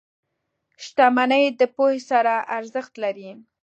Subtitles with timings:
[0.83, 3.29] •شتمني د پوهې سره ارزښت لري.